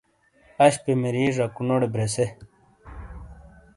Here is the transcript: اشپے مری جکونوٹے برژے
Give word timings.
اشپے 0.65 0.93
مری 1.01 1.25
جکونوٹے 1.37 1.87
برژے 1.93 2.25